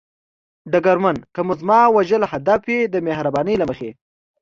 [0.71, 3.89] ډګرمن: که مو زما وژل هدف وي، د مهربانۍ له مخې.